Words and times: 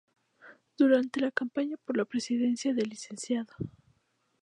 Durante 0.79 1.19
la 1.19 1.29
campaña 1.29 1.77
por 1.85 1.95
la 1.95 2.05
presidencia 2.05 2.73
del 2.73 2.89
Lic. 2.89 3.45